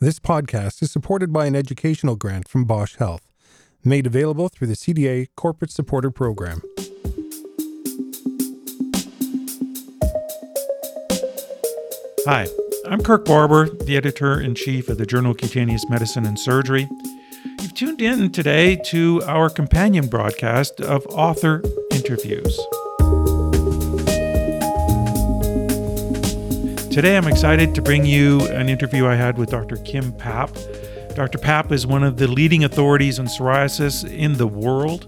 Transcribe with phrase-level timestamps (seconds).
[0.00, 3.32] This podcast is supported by an educational grant from Bausch Health,
[3.84, 6.62] made available through the CDA Corporate Supporter Program.
[12.26, 12.46] Hi,
[12.86, 16.88] I'm Kirk Barber, the editor in chief of the Journal of Cutaneous Medicine and Surgery.
[17.60, 21.60] You've tuned in today to our companion broadcast of author
[21.90, 22.56] interviews.
[26.98, 29.76] Today, I'm excited to bring you an interview I had with Dr.
[29.76, 30.52] Kim Papp.
[31.14, 31.38] Dr.
[31.38, 35.06] Papp is one of the leading authorities on psoriasis in the world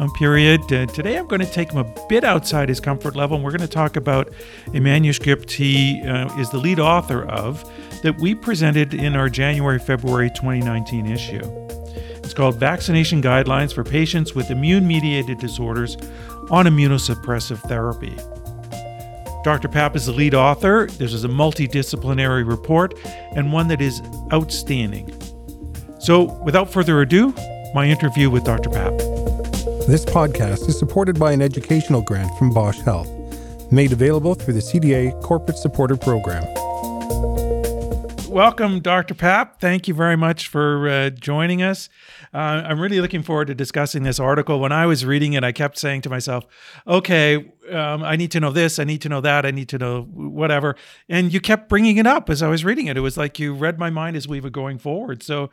[0.00, 0.62] um, period.
[0.72, 3.50] Uh, today, I'm going to take him a bit outside his comfort level, and we're
[3.50, 4.32] going to talk about
[4.72, 7.62] a manuscript he uh, is the lead author of
[8.02, 11.42] that we presented in our January February 2019 issue.
[12.24, 15.98] It's called Vaccination Guidelines for Patients with Immune Mediated Disorders
[16.48, 18.16] on Immunosuppressive Therapy.
[19.46, 19.68] Dr.
[19.68, 20.88] Papp is the lead author.
[20.88, 22.94] This is a multidisciplinary report
[23.36, 25.08] and one that is outstanding.
[26.00, 27.32] So, without further ado,
[27.72, 28.70] my interview with Dr.
[28.70, 28.98] Papp.
[29.86, 33.08] This podcast is supported by an educational grant from Bausch Health,
[33.70, 36.42] made available through the CDA Corporate Supporter Program.
[38.36, 39.14] Welcome, Dr.
[39.14, 39.60] Papp.
[39.60, 41.88] Thank you very much for uh, joining us.
[42.34, 44.60] Uh, I'm really looking forward to discussing this article.
[44.60, 46.44] When I was reading it, I kept saying to myself,
[46.86, 49.78] okay, um, I need to know this, I need to know that, I need to
[49.78, 50.76] know whatever.
[51.08, 52.98] And you kept bringing it up as I was reading it.
[52.98, 55.22] It was like you read my mind as we were going forward.
[55.22, 55.50] So,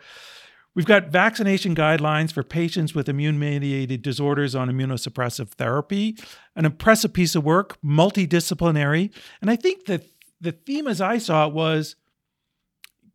[0.76, 6.18] We've got vaccination guidelines for patients with immune mediated disorders on immunosuppressive therapy,
[6.56, 9.14] an impressive piece of work, multidisciplinary.
[9.40, 10.08] And I think that
[10.42, 11.96] the theme as I saw it was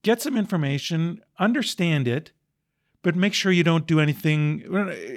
[0.03, 2.33] get some information, understand it,
[3.03, 4.61] but make sure you don't do anything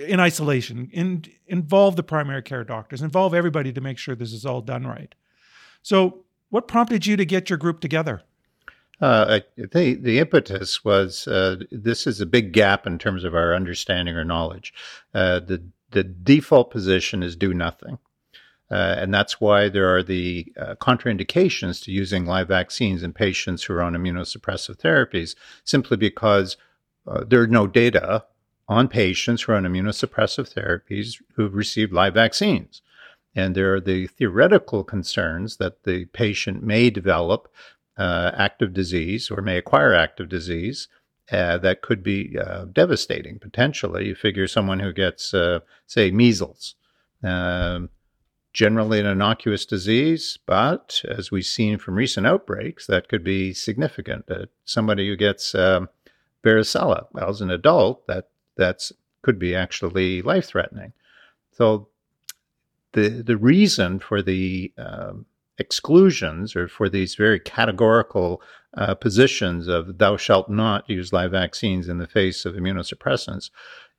[0.08, 0.90] in isolation.
[0.94, 4.86] In, involve the primary care doctors, involve everybody to make sure this is all done
[4.86, 5.14] right.
[5.82, 8.24] So, what prompted you to get your group together?
[9.02, 13.56] Uh, the the impetus was uh, this is a big gap in terms of our
[13.56, 14.74] understanding or knowledge.
[15.14, 17.98] Uh, the the default position is do nothing,
[18.72, 23.64] uh, and that's why there are the uh, contraindications to using live vaccines in patients
[23.64, 26.56] who are on immunosuppressive therapies, simply because
[27.06, 28.24] uh, there are no data
[28.70, 32.82] on patients who are on immunosuppressive therapies who've received live vaccines.
[33.36, 37.52] And there are the theoretical concerns that the patient may develop
[37.98, 40.88] uh, active disease or may acquire active disease
[41.30, 44.08] uh, that could be uh, devastating potentially.
[44.08, 45.34] You figure someone who gets,
[45.88, 46.76] say, measles,
[47.24, 47.90] um,
[48.54, 54.30] generally an innocuous disease, but as we've seen from recent outbreaks, that could be significant.
[54.66, 55.90] somebody who gets um,
[56.44, 58.92] varicella well, as an adult, that that's
[59.22, 60.94] could be actually life threatening.
[61.52, 61.88] So
[62.94, 65.26] the the reason for the um,
[65.58, 68.42] exclusions or for these very categorical
[68.76, 73.50] uh, positions of thou shalt not use live vaccines in the face of immunosuppressants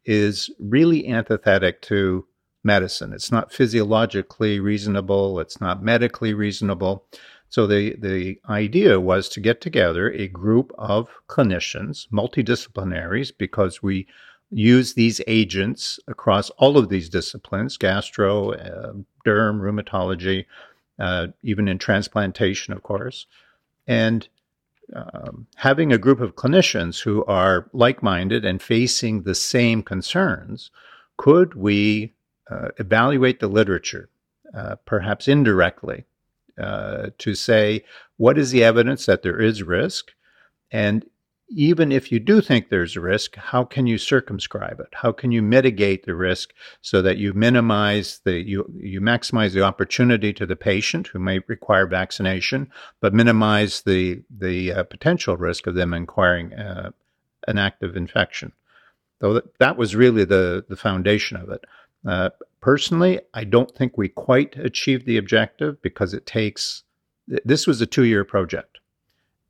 [0.04, 2.26] is really antithetic to
[2.64, 3.12] medicine.
[3.12, 7.04] It's not physiologically reasonable, it's not medically reasonable.
[7.48, 14.06] So the, the idea was to get together a group of clinicians, multidisciplinaries, because we
[14.50, 18.92] use these agents across all of these disciplines gastro, uh,
[19.26, 20.46] derm, rheumatology,
[20.98, 23.26] uh, even in transplantation, of course.
[23.86, 24.28] And
[24.94, 30.70] um, having a group of clinicians who are like minded and facing the same concerns,
[31.16, 32.12] could we
[32.50, 34.08] uh, evaluate the literature,
[34.54, 36.04] uh, perhaps indirectly,
[36.58, 37.84] uh, to say
[38.16, 40.12] what is the evidence that there is risk?
[40.70, 41.04] And
[41.54, 44.88] even if you do think there's risk, how can you circumscribe it?
[44.92, 49.62] How can you mitigate the risk so that you minimize the you you maximize the
[49.62, 52.70] opportunity to the patient who may require vaccination,
[53.00, 56.90] but minimize the the uh, potential risk of them acquiring uh,
[57.46, 58.52] an active infection?
[59.20, 61.64] So that, that was really the the foundation of it.
[62.06, 62.30] Uh,
[62.60, 66.82] personally, I don't think we quite achieved the objective because it takes.
[67.26, 68.78] This was a two year project.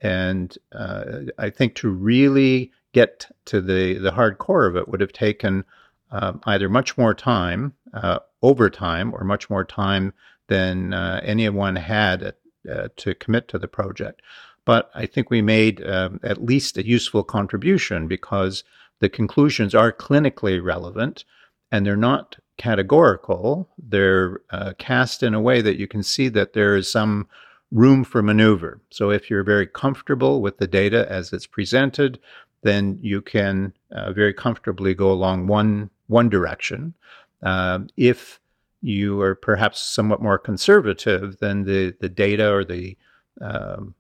[0.01, 1.05] And uh,
[1.39, 5.65] I think to really get to the, the hardcore of it would have taken
[6.11, 10.13] uh, either much more time, uh, over time, or much more time
[10.49, 12.35] than uh, anyone had
[12.71, 14.21] uh, to commit to the project.
[14.65, 18.65] But I think we made um, at least a useful contribution because
[19.01, 21.25] the conclusions are clinically relevant
[21.71, 23.69] and they're not categorical.
[23.79, 27.29] They're uh, cast in a way that you can see that there is some
[27.71, 28.81] room for maneuver.
[28.91, 32.19] So if you're very comfortable with the data as it's presented,
[32.63, 36.95] then you can uh, very comfortably go along one one direction.
[37.43, 38.39] Uh, if
[38.83, 42.97] you are perhaps somewhat more conservative, then the the data or the
[43.41, 43.95] um,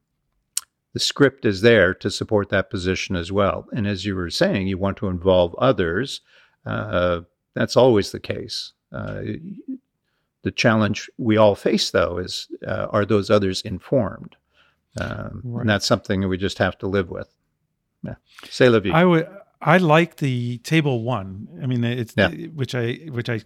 [0.93, 3.67] the script is there to support that position as well.
[3.73, 6.21] And as you were saying, you want to involve others.
[6.67, 7.23] Uh,
[7.55, 8.73] that's always the case.
[8.93, 9.23] Uh,
[10.43, 14.37] the challenge we all face, though, is uh, are those others informed?
[15.01, 15.61] Um, right.
[15.63, 17.33] And that's something we just have to live with.
[18.03, 18.15] Yeah.
[18.51, 18.91] Say la vie.
[18.91, 19.29] I would.
[19.65, 21.47] I like the table one.
[21.63, 22.31] I mean, it's yeah.
[22.31, 23.43] which I which I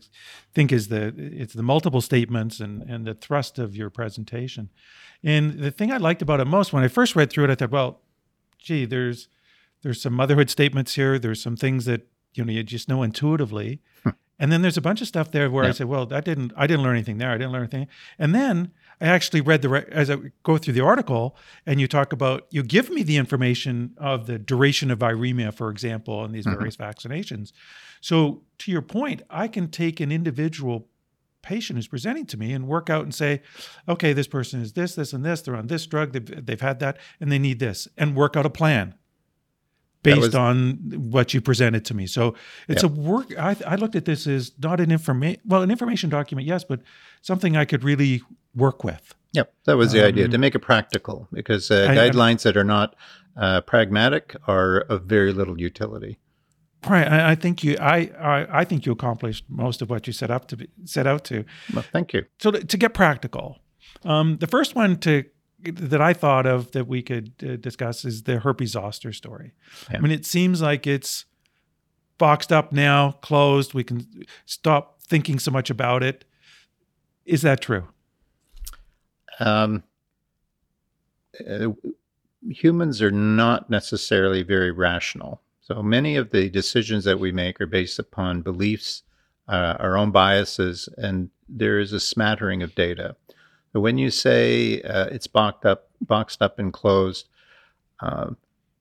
[0.54, 4.70] think is the it's the multiple statements and and the thrust of your presentation.
[5.22, 7.54] And the thing I liked about it most when I first read through it, I
[7.54, 8.00] thought, well,
[8.58, 9.28] gee, there's
[9.82, 11.18] there's some motherhood statements here.
[11.18, 13.82] There's some things that you know you just know intuitively.
[14.38, 15.70] And then there's a bunch of stuff there where yeah.
[15.70, 17.30] I said, well, that didn't I didn't learn anything there.
[17.30, 17.88] I didn't learn anything.
[18.18, 22.12] And then I actually read the as I go through the article, and you talk
[22.12, 26.46] about you give me the information of the duration of viremia, for example, and these
[26.46, 26.56] mm-hmm.
[26.56, 27.52] various vaccinations.
[28.00, 30.88] So to your point, I can take an individual
[31.42, 33.40] patient who's presenting to me and work out and say,
[33.88, 35.42] okay, this person is this, this, and this.
[35.42, 36.12] They're on this drug.
[36.12, 38.94] They've, they've had that, and they need this, and work out a plan
[40.06, 40.72] based was, on
[41.10, 42.06] what you presented to me.
[42.06, 42.34] So
[42.68, 42.88] it's yeah.
[42.88, 43.38] a work.
[43.38, 46.80] I, I, looked at this as not an information, well, an information document, yes, but
[47.22, 48.22] something I could really
[48.54, 49.14] work with.
[49.32, 52.56] Yep, that was the um, idea to make it practical because uh, I, guidelines that
[52.56, 52.96] are not
[53.36, 56.18] uh, pragmatic are of very little utility.
[56.88, 60.12] Right, I, I think you, I, I, I, think you accomplished most of what you
[60.12, 61.44] set up to be, set out to.
[61.74, 62.24] Well, thank you.
[62.38, 63.58] So to, to get practical,
[64.04, 65.24] um, the first one to
[65.74, 69.52] that I thought of that we could uh, discuss is the herpes zoster story.
[69.90, 69.98] Yeah.
[69.98, 71.24] I mean, it seems like it's
[72.18, 73.74] boxed up now, closed.
[73.74, 76.24] We can stop thinking so much about it.
[77.24, 77.88] Is that true?
[79.40, 79.82] Um,
[81.48, 81.68] uh,
[82.48, 85.42] humans are not necessarily very rational.
[85.60, 89.02] So many of the decisions that we make are based upon beliefs,
[89.48, 93.16] uh, our own biases, and there is a smattering of data.
[93.76, 97.28] But when you say uh, it's boxed up, boxed up and closed,
[98.00, 98.30] uh,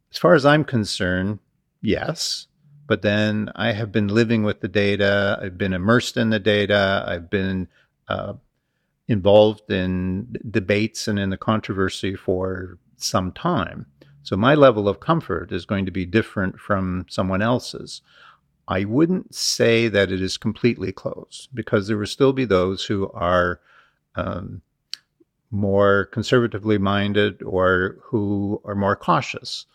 [0.10, 1.40] as far as I'm concerned,
[1.82, 2.48] yes.
[2.88, 5.38] But then I have been living with the data.
[5.42, 7.04] I've been immersed in the data.
[7.06, 7.68] I've been
[8.08, 8.36] uh,
[9.10, 13.88] involved in debates and in the controversy for some time.
[14.24, 18.02] So my level of comfort is going to be different from someone else's.
[18.70, 23.12] I wouldn't say that it is completely closed because there will still be those who
[23.12, 23.60] are
[24.16, 24.62] um,
[25.52, 29.66] more conservatively minded or who are more cautious,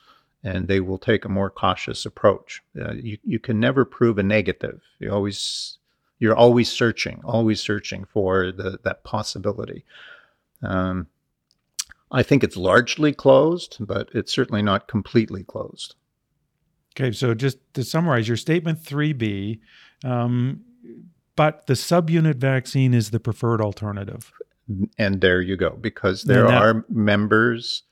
[0.42, 2.62] and they will take a more cautious approach.
[2.80, 4.80] Uh, you, you can never prove a negative.
[4.98, 5.78] You always
[6.18, 9.84] you're always searching, always searching for the, that possibility.
[10.62, 11.06] Um,
[12.12, 15.94] I think it's largely closed, but it's certainly not completely closed.
[16.94, 19.60] Okay, so just to summarize your statement 3B,
[20.04, 20.60] um,
[21.36, 24.32] but the subunit vaccine is the preferred alternative.
[24.98, 27.82] And there you go, because there that, are members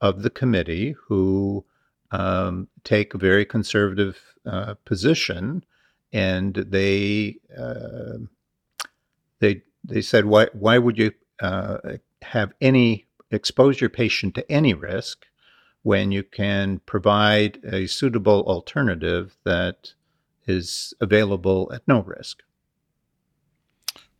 [0.00, 1.64] of the committee who
[2.10, 5.64] um, take a very conservative uh, position
[6.12, 8.18] and they uh,
[9.40, 11.78] they they said why why would you uh,
[12.22, 15.26] have any expose your patient to any risk
[15.82, 19.92] when you can provide a suitable alternative that
[20.46, 22.42] is available at no risk.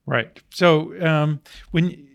[0.06, 0.40] Right.
[0.50, 1.40] So um,
[1.70, 2.06] when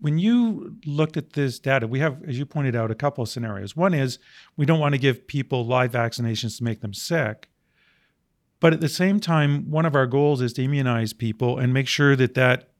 [0.00, 3.28] when you looked at this data, we have, as you pointed out, a couple of
[3.28, 3.76] scenarios.
[3.76, 4.18] One is
[4.56, 7.48] we don't want to give people live vaccinations to make them sick.
[8.60, 11.88] But at the same time, one of our goals is to immunize people and make
[11.88, 12.70] sure that that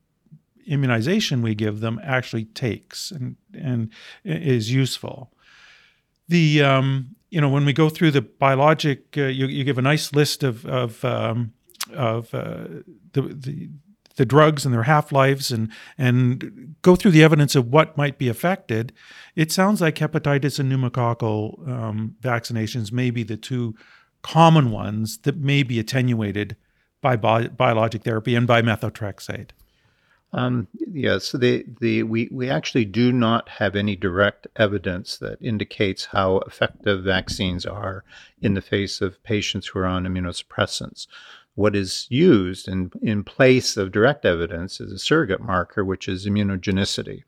[0.67, 3.91] immunization we give them actually takes and, and
[4.25, 5.33] is useful.
[6.29, 9.83] The um, you know when we go through the biologic, uh, you, you give a
[9.83, 11.53] nice list of of um,
[11.93, 12.65] of uh,
[13.13, 13.71] the, the
[14.19, 18.19] the drugs and their half lives and and go through the evidence of what might
[18.19, 18.93] be affected.
[19.35, 23.75] It sounds like hepatitis and pneumococcal um, vaccinations may be the two
[24.23, 26.57] common ones that may be attenuated
[27.01, 29.51] by bi- biologic therapy and by methotrexate?
[30.33, 35.41] Um, yeah, so the, the, we, we actually do not have any direct evidence that
[35.41, 38.05] indicates how effective vaccines are
[38.43, 41.07] in the face of patients who are on immunosuppressants.
[41.59, 46.25] What is used in, in place of direct evidence is a surrogate marker, which is
[46.25, 47.25] immunogenicity.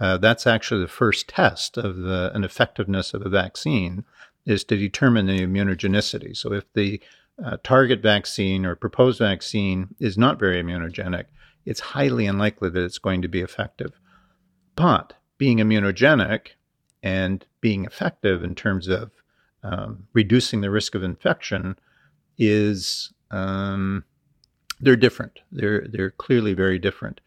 [0.00, 4.04] Uh, that's actually the first test of the, an effectiveness of a vaccine
[4.46, 6.34] is to determine the immunogenicity.
[6.34, 7.02] So if the
[7.44, 11.26] uh, target vaccine or proposed vaccine is not very immunogenic,
[11.66, 13.92] it's highly unlikely that it's going to be effective.
[14.74, 16.46] But being immunogenic
[17.02, 19.10] and being effective in terms of
[19.62, 21.78] um, reducing the risk of infection
[22.38, 24.04] is um,
[24.80, 25.40] they're different.
[25.50, 27.20] They're they're clearly very different.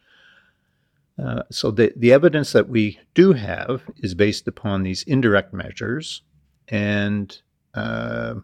[1.18, 6.22] Uh, so the, the evidence that we do have is based upon these indirect measures
[6.70, 7.42] and
[7.74, 8.36] uh,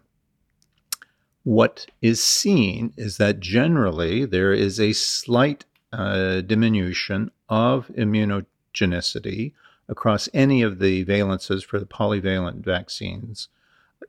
[1.44, 9.52] what is seen is that generally there is a slight uh, diminution of immunogenicity
[9.88, 13.48] across any of the valences for the polyvalent vaccines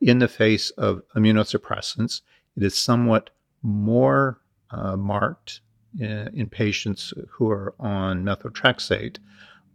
[0.01, 2.22] in the face of immunosuppressants.
[2.56, 3.30] It is somewhat
[3.67, 4.39] more
[4.71, 5.62] uh, marked
[6.00, 9.17] in, uh, in patients who are on methotrexate,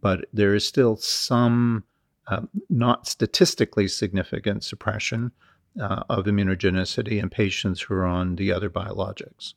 [0.01, 1.85] but there is still some
[2.27, 5.31] uh, not statistically significant suppression
[5.81, 9.55] uh, of immunogenicity in patients who are on the other biologics.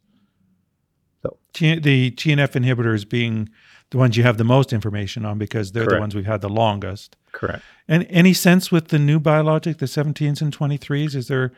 [1.24, 3.50] So the TNF inhibitors being
[3.92, 5.98] the ones you have the most information on because they're Correct.
[5.98, 7.16] the ones we've had the longest.
[7.32, 7.64] Correct.
[7.88, 11.52] And any sense with the new biologic, the 17s and 23s, is there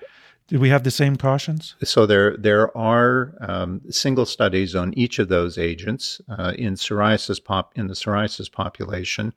[0.48, 1.76] do we have the same cautions?
[1.84, 7.44] So there there are um, single studies on each of those agents uh, in psoriasis
[7.44, 9.34] pop in the psoriasis population,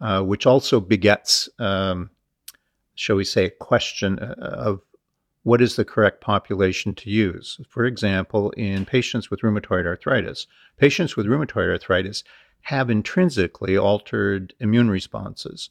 [0.00, 2.10] uh, which also begets, um,
[2.94, 4.80] shall we say, a question uh, of
[5.42, 7.58] what is the correct population to use.
[7.68, 12.22] For example, in patients with rheumatoid arthritis, patients with rheumatoid arthritis
[12.62, 15.70] have intrinsically altered immune responses.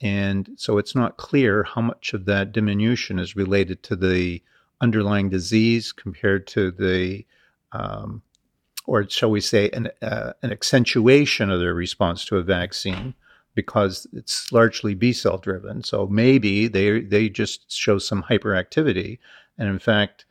[0.00, 4.42] And so it's not clear how much of that diminution is related to the
[4.80, 7.24] underlying disease compared to the,
[7.72, 8.22] um,
[8.84, 13.14] or shall we say, an, uh, an accentuation of their response to a vaccine
[13.54, 15.82] because it's largely B cell driven.
[15.82, 19.18] So maybe they, they just show some hyperactivity.
[19.56, 20.26] And in fact,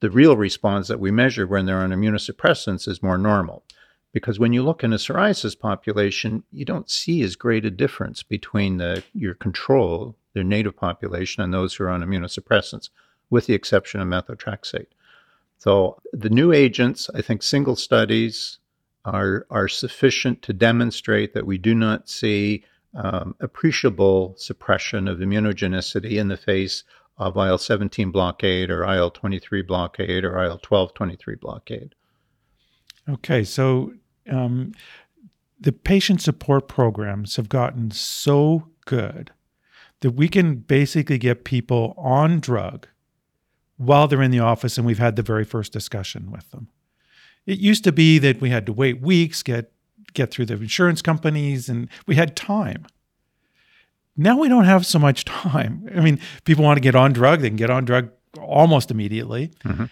[0.00, 3.62] the real response that we measure when they're on immunosuppressants is more normal.
[4.12, 8.22] Because when you look in a psoriasis population, you don't see as great a difference
[8.22, 12.90] between the, your control, their native population, and those who are on immunosuppressants,
[13.30, 14.88] with the exception of methotrexate.
[15.58, 18.58] So the new agents, I think single studies
[19.04, 22.64] are, are sufficient to demonstrate that we do not see
[22.94, 26.82] um, appreciable suppression of immunogenicity in the face
[27.18, 31.94] of IL 17 blockade or IL 23 blockade or IL 12 23 blockade.
[33.08, 33.92] Okay, so
[34.30, 34.72] um,
[35.60, 39.30] the patient support programs have gotten so good
[40.00, 42.88] that we can basically get people on drug
[43.76, 46.68] while they're in the office and we've had the very first discussion with them.
[47.46, 49.72] It used to be that we had to wait weeks, get
[50.12, 52.84] get through the insurance companies and we had time.
[54.16, 55.88] Now we don't have so much time.
[55.94, 59.52] I mean, people want to get on drug, they can get on drug almost immediately.
[59.64, 59.84] Mm-hmm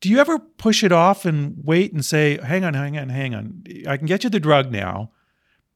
[0.00, 3.34] do you ever push it off and wait and say, hang on, hang on, hang
[3.34, 3.64] on.
[3.88, 5.10] I can get you the drug now,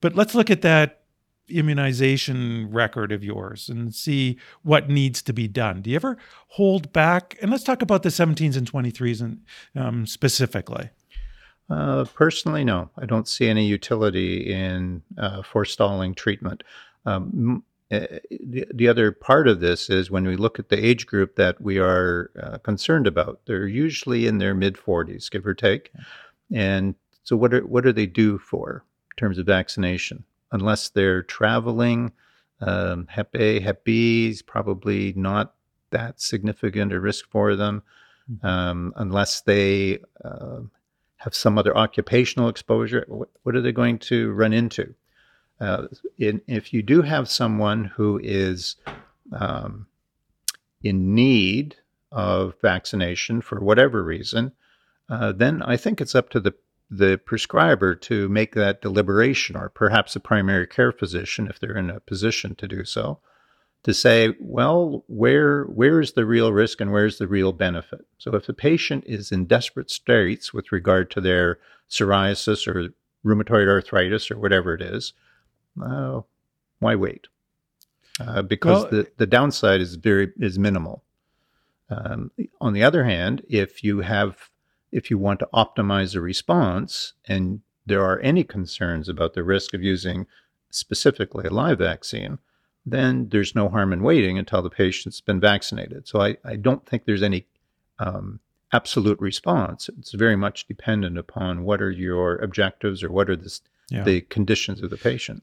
[0.00, 1.00] but let's look at that
[1.48, 5.82] immunization record of yours and see what needs to be done.
[5.82, 6.16] Do you ever
[6.48, 7.36] hold back?
[7.42, 9.40] And let's talk about the 17s and 23s and,
[9.74, 10.90] um, specifically.
[11.68, 12.90] Uh, personally, no.
[12.98, 16.62] I don't see any utility in uh, forestalling treatment.
[17.06, 21.36] Um, the, the other part of this is when we look at the age group
[21.36, 25.90] that we are uh, concerned about, they're usually in their mid 40s, give or take.
[26.52, 26.94] And
[27.24, 30.24] so, what are, what do they do for in terms of vaccination?
[30.52, 32.12] Unless they're traveling,
[32.60, 35.54] um, Hep A, Hep B is probably not
[35.90, 37.82] that significant a risk for them,
[38.30, 38.46] mm-hmm.
[38.46, 40.60] um, unless they uh,
[41.16, 43.04] have some other occupational exposure.
[43.08, 44.94] What, what are they going to run into?
[45.60, 45.86] Uh,
[46.18, 48.76] in, if you do have someone who is
[49.32, 49.86] um,
[50.82, 51.76] in need
[52.10, 54.52] of vaccination for whatever reason,
[55.08, 56.54] uh, then I think it's up to the
[56.92, 61.88] the prescriber to make that deliberation, or perhaps a primary care physician, if they're in
[61.88, 63.20] a position to do so,
[63.84, 68.06] to say, well, where where is the real risk and where's the real benefit?
[68.18, 72.88] So if the patient is in desperate states with regard to their psoriasis or
[73.24, 75.12] rheumatoid arthritis or whatever it is,
[75.82, 76.20] uh,
[76.78, 77.26] why wait?
[78.20, 81.02] Uh, because well, the, the downside is very is minimal.
[81.88, 84.50] Um, on the other hand, if you have
[84.92, 89.74] if you want to optimize a response and there are any concerns about the risk
[89.74, 90.26] of using
[90.70, 92.38] specifically a live vaccine,
[92.84, 96.06] then there's no harm in waiting until the patient's been vaccinated.
[96.06, 97.46] So I, I don't think there's any
[97.98, 98.40] um,
[98.72, 99.88] absolute response.
[99.98, 103.60] It's very much dependent upon what are your objectives or what are the,
[103.90, 104.04] yeah.
[104.04, 105.42] the conditions of the patient.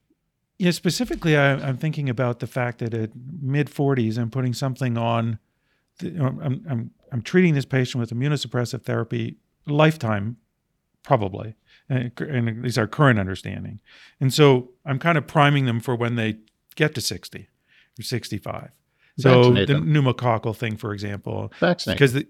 [0.60, 3.12] Yeah, specifically, I, am thinking about the fact that at
[3.42, 5.40] mid 40s, I'm putting something on.
[6.00, 9.38] The, I'm, I'm, I'm treating this patient with immunosuppressive therapy
[9.68, 10.38] lifetime,
[11.04, 11.56] probably,
[11.90, 13.80] and, and at least our current understanding.
[14.20, 16.38] And so I'm kind of priming them for when they
[16.76, 17.48] get to 60
[18.00, 18.72] or 65.
[19.20, 19.88] So the them.
[19.88, 21.96] pneumococcal thing, for example, Vaccinate.
[21.96, 22.28] because the,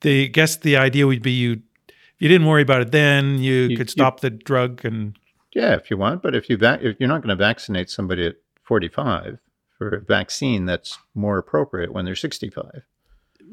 [0.00, 3.54] the guess the idea would be you if you didn't worry about it then, you,
[3.64, 5.18] you could stop you, the drug and
[5.54, 8.26] Yeah, if you want, but if you vac- if you're not going to vaccinate somebody
[8.26, 9.38] at 45
[9.76, 12.82] for a vaccine that's more appropriate when they're 65.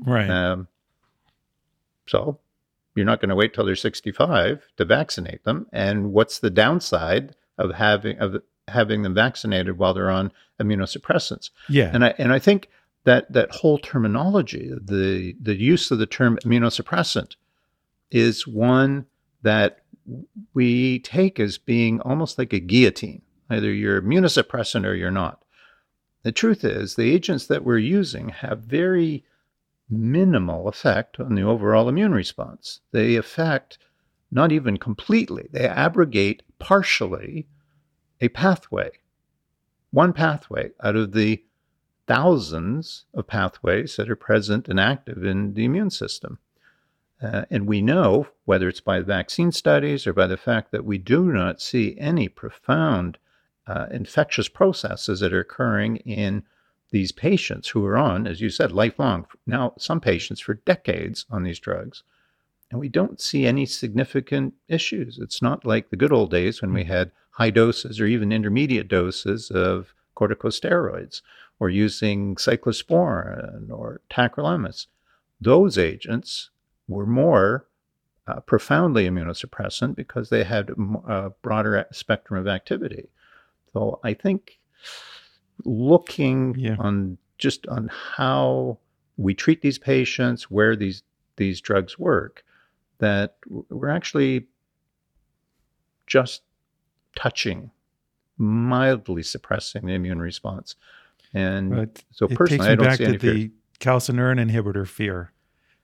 [0.06, 0.30] Right.
[0.30, 0.68] Um,
[2.08, 2.40] so
[2.96, 5.68] you're not going to wait till they're 65 to vaccinate them.
[5.72, 11.50] And what's the downside of having of having them vaccinated while they're on immunosuppressants?
[11.68, 11.92] yeah.
[11.94, 12.70] And I and I think
[13.04, 17.36] that that whole terminology, the the use of the term immunosuppressant,
[18.12, 19.06] is one
[19.42, 19.80] that
[20.54, 23.22] we take as being almost like a guillotine.
[23.50, 25.44] Either you're immunosuppressant or you're not.
[26.24, 29.24] The truth is, the agents that we're using have very
[29.90, 32.82] minimal effect on the overall immune response.
[32.92, 33.80] They affect
[34.32, 37.48] not even completely, they abrogate partially
[38.22, 38.92] a pathway,
[39.92, 41.44] one pathway out of the
[42.06, 46.38] thousands of pathways that are present and active in the immune system.
[47.22, 50.98] Uh, and we know, whether it's by vaccine studies or by the fact that we
[50.98, 53.18] do not see any profound
[53.68, 56.44] uh, infectious processes that are occurring in
[56.92, 61.44] these patients who are on, as you said, lifelong, now some patients for decades on
[61.44, 62.04] these drugs.
[62.72, 65.20] And we don't see any significant issues.
[65.20, 68.88] It's not like the good old days when we had high doses or even intermediate
[68.88, 71.22] doses of corticosteroids
[71.60, 74.88] or using cyclosporin or tacrolimus.
[75.42, 76.50] Those agents
[76.90, 77.66] were more
[78.28, 80.72] uh, profoundly immunosuppressant because they had
[81.08, 83.10] a broader spectrum of activity.
[83.74, 84.60] So I think
[85.66, 86.76] looking Yeah.
[86.80, 88.80] on just on how
[89.18, 91.04] we treat these patients, where these
[91.38, 92.44] these drugs work,
[92.98, 94.48] that we're actually
[96.06, 96.42] just
[97.16, 97.72] touching,
[98.38, 100.76] mildly suppressing the immune response.
[101.34, 101.72] And
[102.12, 103.34] so it takes personally, me I don't back see to any fear.
[103.34, 105.32] the calcineurin inhibitor fear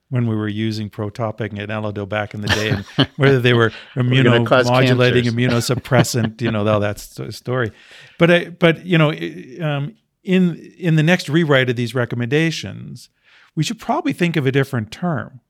[0.08, 2.84] when we were using protopic and Elidel back in the day, and
[3.16, 7.72] whether they were immunomodulating, immunosuppressant, you know, all that story.
[8.18, 13.08] But I, but you know, um, in in the next rewrite of these recommendations,
[13.54, 15.40] we should probably think of a different term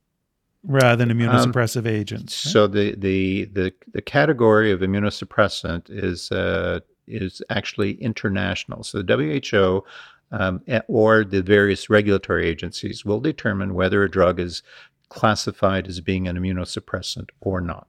[0.64, 2.46] rather than immunosuppressive agents.
[2.46, 2.52] right?
[2.52, 8.82] So the the the the category of immunosuppressant is uh, is actually international.
[8.84, 9.84] So the WHO
[10.32, 14.62] um, or the various regulatory agencies will determine whether a drug is
[15.08, 17.86] classified as being an immunosuppressant or not.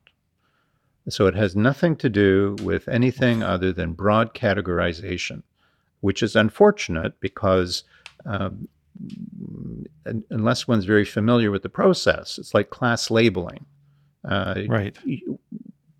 [1.10, 5.44] So it has nothing to do with anything other than broad categorization,
[6.02, 7.84] which is unfortunate because
[8.26, 8.68] um,
[10.06, 13.66] un- unless one's very familiar with the process, it's like class labeling.
[14.28, 14.98] Uh, right.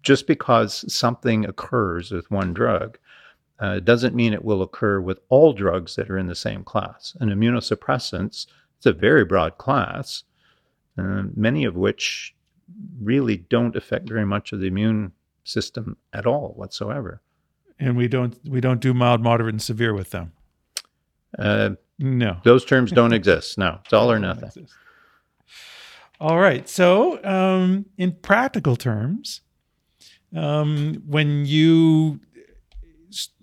[0.04, 2.98] just because something occurs with one drug
[3.60, 7.16] uh, doesn't mean it will occur with all drugs that are in the same class.
[7.20, 8.46] And immunosuppressants,
[8.78, 10.24] it's a very broad class,
[10.98, 12.36] uh, many of which
[13.02, 15.12] really don't affect very much of the immune
[15.44, 17.22] system at all whatsoever.
[17.80, 20.34] And we don't we don't do mild, moderate, and severe with them.
[21.38, 22.38] Uh, No.
[22.44, 23.58] those terms don't exist.
[23.58, 24.68] No, it's all or nothing.
[26.20, 26.68] All right.
[26.68, 29.42] So, um, in practical terms,
[30.36, 32.20] um, when you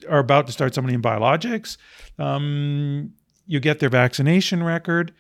[0.09, 1.77] are about to start somebody in biologics,
[2.19, 3.13] um,
[3.47, 5.13] you get their vaccination record.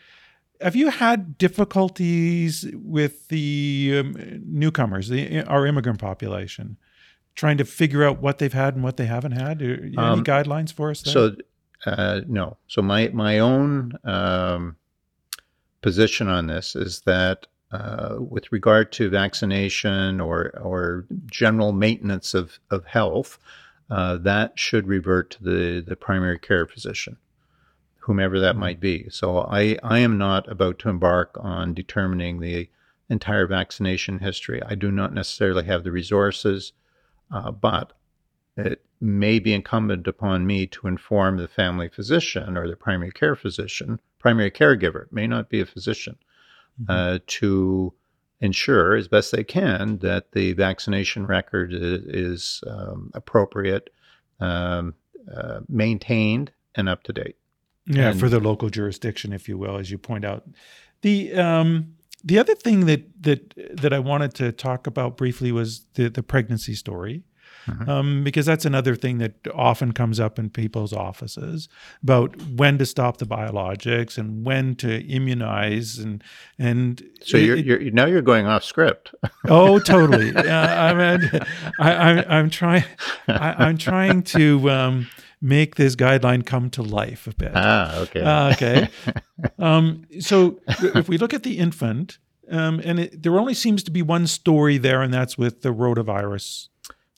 [0.60, 6.76] Have you had difficulties with the um, newcomers, the, our immigrant population,
[7.34, 9.60] trying to figure out what they've had and what they haven't had?
[9.60, 11.02] Any Um, guidelines for us?
[11.02, 11.12] There?
[11.12, 11.36] So,
[11.86, 12.56] uh, no.
[12.68, 14.76] So my my own um,
[15.82, 22.58] position on this is that uh, with regard to vaccination or or general maintenance of
[22.70, 23.38] of health,
[23.94, 27.16] uh, that should revert to the the primary care physician,
[27.98, 29.08] whomever that might be.
[29.08, 32.68] So I I am not about to embark on determining the
[33.08, 34.60] entire vaccination history.
[34.66, 36.72] I do not necessarily have the resources,
[37.30, 37.92] uh, but
[38.56, 43.36] it may be incumbent upon me to inform the family physician or the primary care
[43.36, 46.16] physician, primary caregiver, it may not be a physician,
[46.88, 47.92] uh, to
[48.44, 53.90] ensure as best they can that the vaccination record is um, appropriate,
[54.38, 54.94] um,
[55.34, 57.36] uh, maintained, and up to date.
[57.86, 60.44] Yeah, And- for the local jurisdiction, if you will, as you point out.
[61.00, 65.86] The um, the other thing that that that I wanted to talk about briefly was
[65.94, 67.24] the the pregnancy story,
[67.66, 67.88] Mhm.
[67.88, 71.68] um, because that's another thing that often comes up in people's offices
[72.02, 76.22] about when to stop the biologics and when to immunize and
[76.58, 79.14] and So it- you're, you're now you're going off script.
[79.48, 80.32] Oh, totally.
[80.36, 80.50] Uh,
[80.90, 81.30] I mean,
[81.80, 82.84] I, I'm trying.
[83.28, 85.06] I, I'm trying to um,
[85.40, 87.52] make this guideline come to life a bit.
[87.54, 88.20] ah, okay.
[88.22, 88.88] Uh, okay.
[89.58, 92.18] Um, so if we look at the infant,
[92.50, 95.70] um, and it, there only seems to be one story there, and that's with the
[95.70, 96.68] rotavirus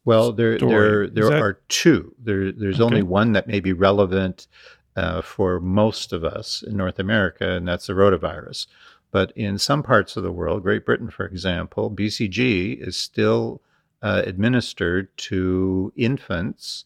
[0.06, 0.72] Well, there story.
[0.72, 2.14] there there that- are two.
[2.18, 4.46] There there's only one that may be relevant
[4.94, 8.68] uh, for most of us in North America, and that's the rotavirus.
[9.10, 13.60] But in some parts of the world, Great Britain, for example, BCG is still
[14.00, 16.84] uh, administered to infants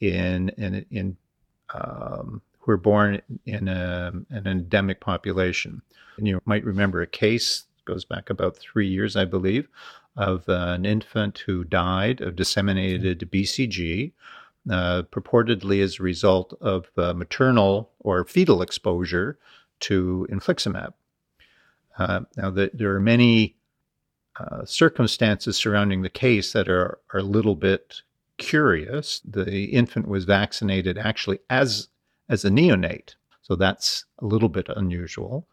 [0.00, 1.16] in in in
[1.72, 5.82] um, who are born in a, an endemic population.
[6.18, 9.68] And you might remember a case goes back about three years, I believe,
[10.16, 14.12] of an infant who died of disseminated BCG,
[14.70, 19.38] uh, purportedly as a result of uh, maternal or fetal exposure
[19.80, 20.92] to infliximab.
[21.98, 23.56] Uh, now, the, there are many
[24.38, 28.02] uh, circumstances surrounding the case that are, are a little bit
[28.38, 29.20] curious.
[29.24, 31.88] The infant was vaccinated actually as
[32.28, 35.46] as a neonate, so that's a little bit unusual.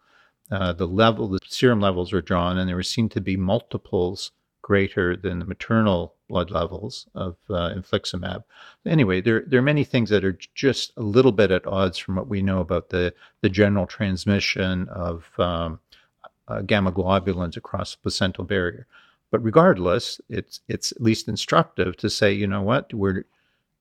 [0.51, 4.31] Uh, the level, the serum levels were drawn, and there were seen to be multiples
[4.63, 8.43] greater than the maternal blood levels of uh, infliximab.
[8.87, 12.15] Anyway, there there are many things that are just a little bit at odds from
[12.15, 15.79] what we know about the the general transmission of um,
[16.47, 18.87] uh, gamma globulins across the placental barrier.
[19.29, 23.25] But regardless, it's it's at least instructive to say, you know what, we're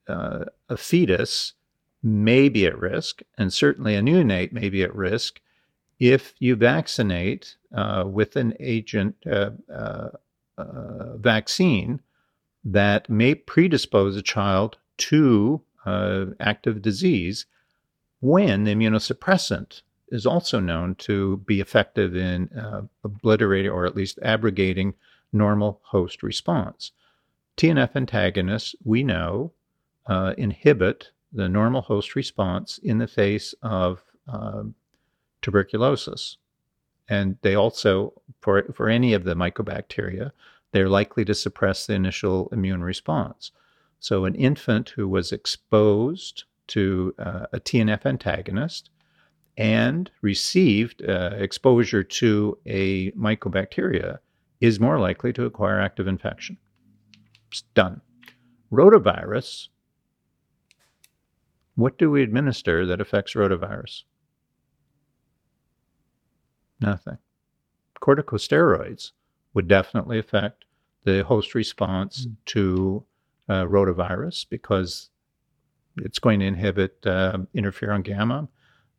[0.09, 1.55] uh, a fetus
[2.03, 5.41] may be at risk, and certainly a neonate may be at risk
[6.01, 9.51] if you vaccinate uh, with an agent uh,
[10.59, 12.01] uh, uh, vaccine
[12.65, 17.47] that may predispose a child to uh, active disease
[18.21, 24.19] when the immunosuppressant is also known to be effective in uh, obliterating or at least
[24.23, 24.95] abrogating
[25.33, 26.93] normal host response.
[27.57, 29.53] TNF antagonists, we know,
[30.07, 34.75] uh, inhibit the normal host response in the face of um,
[35.41, 36.37] tuberculosis.
[37.13, 40.31] And they also, for, for any of the mycobacteria,
[40.71, 43.51] they're likely to suppress the initial immune response.
[44.01, 48.89] So, an infant who was exposed to uh, a TNF antagonist
[49.59, 54.19] and received uh, exposure to a mycobacteria
[54.63, 56.57] is more likely to acquire active infection.
[57.51, 58.01] It's done.
[58.73, 59.69] Rotavirus,
[61.75, 64.05] what do we administer that affects rotavirus?
[66.83, 67.19] Nothing.
[68.01, 69.13] Corticosteroids
[69.55, 70.65] would definitely affect
[71.05, 72.37] the host response Mm.
[72.47, 73.05] to
[73.49, 75.11] uh, rotavirus because
[75.99, 78.49] it's going to inhibit uh, interferon gamma.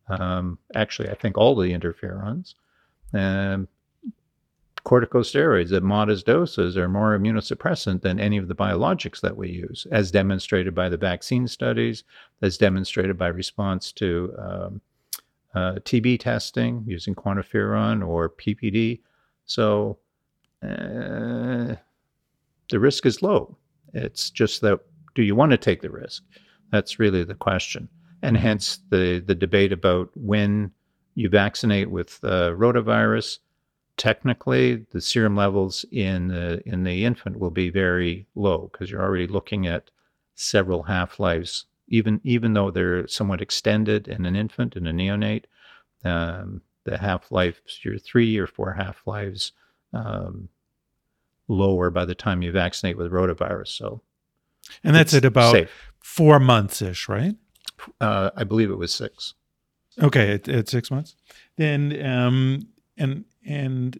[0.10, 2.56] Um, actually, I think all the interferons.
[3.14, 3.68] Um,
[4.86, 9.88] corticosteroids at modest doses are more immunosuppressant than any of the biologics that we use,
[9.92, 12.04] as demonstrated by the vaccine studies,
[12.42, 14.82] as demonstrated by response to um,
[15.56, 19.02] uh, TB testing using quantiferon or PPD.
[19.46, 20.00] So
[20.64, 21.76] uh,
[22.70, 23.58] the risk is low.
[23.94, 24.80] It's just that
[25.16, 26.24] do you want to take the risk?
[26.72, 27.88] That's really the question,
[28.22, 30.72] and hence the the debate about when
[31.16, 33.40] you vaccinate with uh, rotavirus.
[33.96, 39.04] Technically, the serum levels in the in the infant will be very low because you're
[39.04, 39.92] already looking at
[40.34, 41.66] several half lives.
[41.88, 45.46] Even even though they're somewhat extended in an infant and a neonate,
[46.04, 49.52] um, the half lives you're three or four half lives
[49.94, 50.50] um,
[51.48, 53.68] lower by the time you vaccinate with rotavirus.
[53.68, 54.02] So
[54.84, 55.92] and that's at about safe.
[56.00, 57.36] four months ish, right?
[58.00, 59.34] Uh, I believe it was six.
[60.02, 61.16] Okay, at, at six months,
[61.58, 62.68] then um,
[62.98, 64.00] and and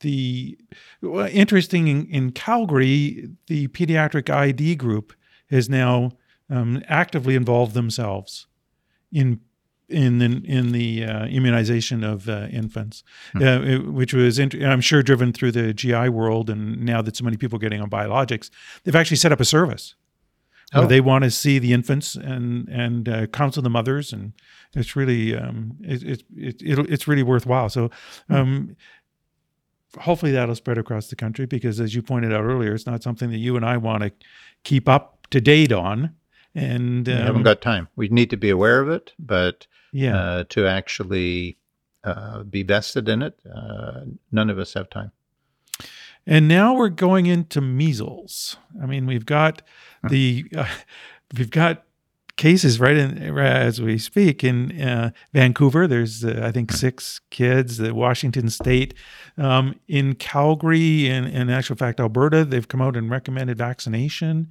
[0.00, 0.58] the
[1.00, 5.14] well, interesting in, in Calgary, the pediatric ID group
[5.50, 6.10] has now
[6.50, 8.46] um, actively involved themselves
[9.12, 9.40] in
[9.88, 13.42] in the in the uh, immunization of uh, infants, Hmm.
[13.42, 17.14] uh, it- which was int- I'm sure driven through the GI world, and now that
[17.16, 18.50] so many people are getting on biologics,
[18.82, 19.94] they've actually set up a service
[20.72, 20.88] where Oh.
[20.88, 24.32] they want to see the infants and and uh, counsel the mothers, and
[24.74, 27.68] it's really um, it, it, it, it's really worthwhile.
[27.68, 27.90] So.
[28.28, 28.76] Um,
[30.00, 33.30] Hopefully that'll spread across the country because, as you pointed out earlier, it's not something
[33.30, 34.12] that you and I want to
[34.62, 36.12] keep up to date on.
[36.56, 37.88] And we um, haven't got time.
[37.96, 41.58] We need to be aware of it, but yeah, uh, to actually
[42.02, 44.00] uh, be vested in it, uh,
[44.32, 45.12] none of us have time.
[46.26, 48.56] And now we're going into measles.
[48.82, 49.60] I mean, we've got
[50.08, 50.66] the uh,
[51.36, 51.84] we've got
[52.36, 55.86] cases right in as we speak in uh, Vancouver.
[55.86, 57.76] There's uh, I think six kids.
[57.76, 58.94] The Washington State,
[59.36, 64.48] um, in Calgary, and in actual fact Alberta, they've come out and recommended vaccination.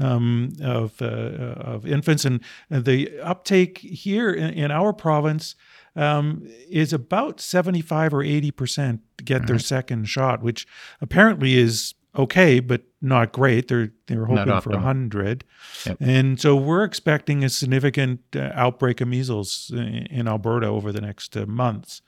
[0.00, 5.56] Um, of uh, of infants and the uptake here in, in our province
[5.96, 10.68] um, is about 75 or 80 percent get their second shot, which
[11.00, 13.66] apparently is okay, but not great.
[13.66, 15.42] They're they're hoping for hundred,
[15.84, 15.96] Yep.
[16.00, 21.00] and so we're expecting a significant uh, outbreak of measles in, in Alberta over the
[21.00, 22.02] next uh, months.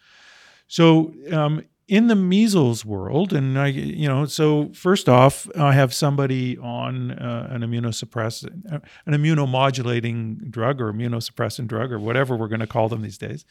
[0.68, 5.92] So um, in the measles world, and I, you know, so first off, I have
[5.92, 12.46] somebody on uh, an immunosuppressant, uh, an immunomodulating drug or immunosuppressant drug or whatever we're
[12.46, 13.44] going to call them these days,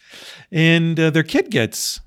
[0.54, 2.00] and uh, their kid gets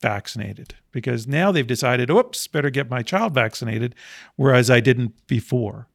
[0.00, 3.92] vaccinated because now they've decided, oops, better get my child vaccinated,
[4.36, 5.88] whereas I didn't before.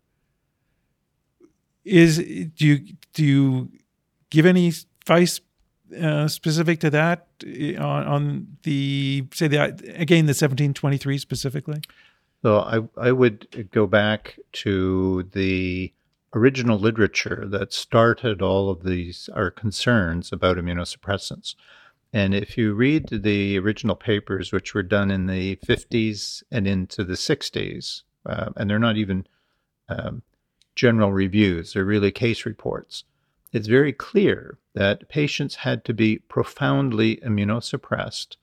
[1.86, 2.80] Is do you
[3.14, 3.72] do you
[4.30, 5.40] give any advice
[6.00, 11.18] uh, specific to that uh, on, on the say the again the seventeen twenty three
[11.18, 11.82] specifically?
[12.42, 15.94] So I, I would go back to the
[16.34, 21.56] original literature that started all of these our concerns about immunosuppressants.
[22.14, 27.04] And if you read the original papers, which were done in the 50s and into
[27.04, 29.26] the 60s, uh, and they're not even
[29.88, 30.22] um,
[30.76, 33.06] general reviews, they're really case reports,
[33.52, 38.38] it's very clear that patients had to be profoundly immunosuppressed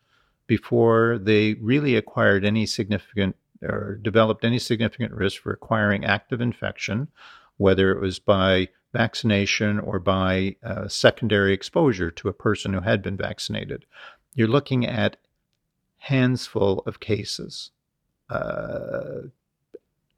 [0.46, 7.08] before they really acquired any significant or developed any significant risk for acquiring active infection,
[7.56, 13.02] whether it was by vaccination or by uh, secondary exposure to a person who had
[13.02, 13.84] been vaccinated.
[14.34, 15.16] You're looking at
[15.98, 17.70] handsful of cases,
[18.30, 19.22] uh,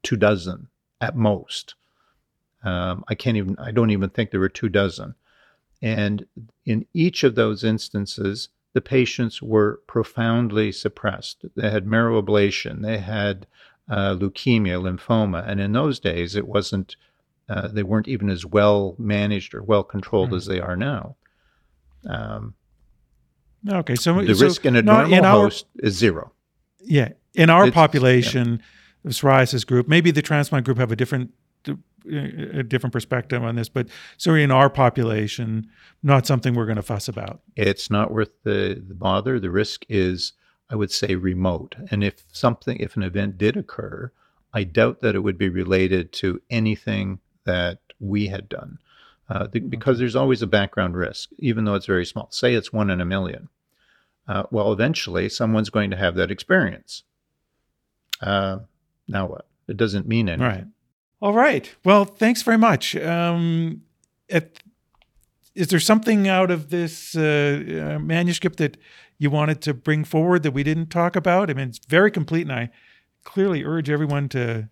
[0.03, 0.67] two dozen
[0.99, 1.75] at most.
[2.63, 5.15] Um, I can't even, I don't even think there were two dozen.
[5.81, 6.25] And
[6.65, 11.43] in each of those instances, the patients were profoundly suppressed.
[11.55, 13.47] They had marrow ablation, they had
[13.89, 16.95] uh, leukemia, lymphoma, and in those days it wasn't.
[17.49, 20.37] Uh, they weren't even as well managed or well controlled Mm.
[20.37, 21.15] as they are now.
[22.07, 22.53] Um,
[23.69, 26.31] Okay, so the so risk in a normal in our- host is zero.
[26.79, 28.61] Yeah, in our It's- population,
[29.03, 31.31] the psoriasis group, maybe the transplant group have a different
[31.67, 35.69] a different perspective on this, but so in our population,
[36.01, 37.41] not something we're going to fuss about.
[37.55, 39.39] It's not worth the, the bother.
[39.39, 40.33] The risk is,
[40.69, 41.75] I would say, remote.
[41.91, 44.11] And if something, if an event did occur,
[44.53, 48.79] I doubt that it would be related to anything that we had done,
[49.29, 52.27] uh, the, because there's always a background risk, even though it's very small.
[52.31, 53.49] Say it's one in a million.
[54.27, 57.03] Uh, well, eventually, someone's going to have that experience.
[58.21, 58.59] Uh,
[59.07, 59.47] now what?
[59.67, 60.47] It doesn't mean anything.
[60.47, 60.65] Right.
[61.21, 61.73] All right.
[61.85, 62.95] Well, thanks very much.
[62.95, 63.83] Um,
[64.29, 64.59] at,
[65.53, 68.77] is there something out of this uh, uh, manuscript that
[69.17, 71.49] you wanted to bring forward that we didn't talk about?
[71.49, 72.71] I mean, it's very complete, and I
[73.23, 74.69] clearly urge everyone to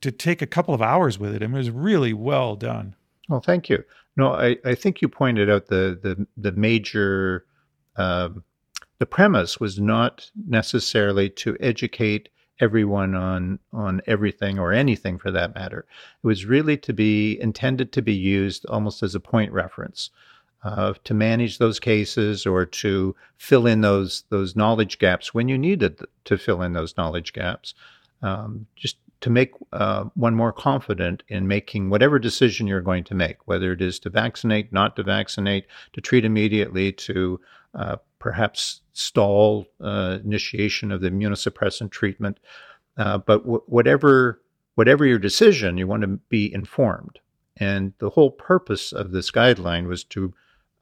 [0.00, 1.42] to take a couple of hours with it.
[1.42, 2.94] I mean, it was really well done.
[3.28, 3.82] Well, thank you.
[4.16, 7.44] No, I, I think you pointed out the the the major
[7.96, 8.42] um,
[8.98, 12.28] the premise was not necessarily to educate
[12.60, 15.86] everyone on on everything or anything for that matter.
[16.22, 20.10] It was really to be intended to be used almost as a point reference.
[20.64, 25.56] Uh, to manage those cases or to fill in those those knowledge gaps when you
[25.56, 27.74] needed to fill in those knowledge gaps,
[28.22, 33.14] um, just to make uh, one more confident in making whatever decision you're going to
[33.14, 37.40] make, whether it is to vaccinate, not to vaccinate, to treat immediately, to
[37.74, 42.38] uh, perhaps stall uh, initiation of the immunosuppressant treatment.
[42.96, 44.40] Uh, but w- whatever
[44.74, 47.18] whatever your decision, you want to be informed.
[47.56, 50.32] And the whole purpose of this guideline was to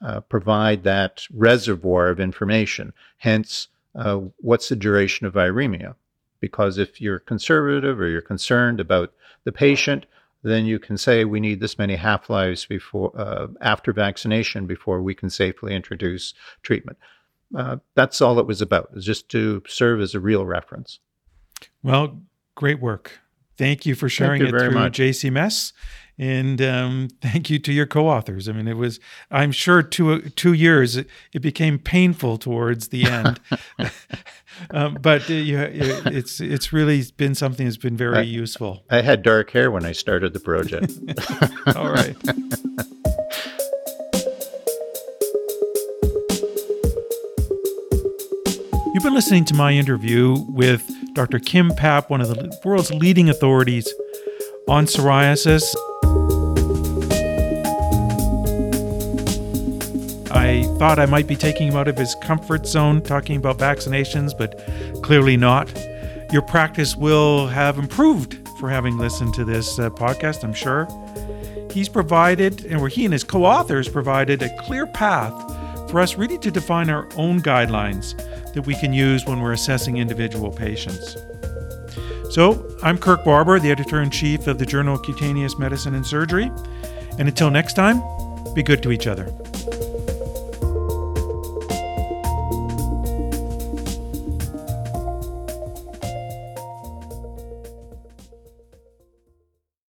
[0.05, 2.92] uh, provide that reservoir of information.
[3.16, 5.94] Hence, uh, what's the duration of viremia?
[6.40, 10.05] Because if you're conservative or you're concerned about the patient,
[10.42, 15.01] then you can say we need this many half lives before uh, after vaccination before
[15.01, 16.99] we can safely introduce treatment.
[17.54, 20.98] Uh, that's all it was about, is just to serve as a real reference.
[21.82, 22.20] Well,
[22.54, 23.20] great work.
[23.56, 24.98] Thank you for sharing you it through much.
[24.98, 25.72] JCMS.
[26.18, 28.48] And um, thank you to your co-authors.
[28.48, 30.96] I mean, it was, I'm sure, two two years.
[30.96, 33.38] It, it became painful towards the end,
[34.70, 38.82] um, but uh, you, it's it's really been something that's been very I- useful.
[38.88, 40.94] I had dark hair when I started the project.
[41.76, 42.16] All right.
[48.96, 51.38] You've been listening to my interview with Dr.
[51.38, 53.92] Kim Papp, one of the world's leading authorities
[54.68, 55.64] on psoriasis.
[60.30, 64.32] I thought I might be taking him out of his comfort zone talking about vaccinations,
[64.35, 64.59] but
[65.02, 65.70] clearly not.
[66.32, 70.88] Your practice will have improved for having listened to this uh, podcast, I'm sure.
[71.70, 75.35] He's provided, and where he and his co authors provided, a clear path
[75.90, 78.18] for us really to define our own guidelines
[78.56, 81.18] that we can use when we're assessing individual patients.
[82.30, 86.04] So I'm Kirk Barber, the editor in chief of the Journal of Cutaneous Medicine and
[86.04, 86.50] Surgery.
[87.18, 88.02] And until next time,
[88.54, 89.26] be good to each other.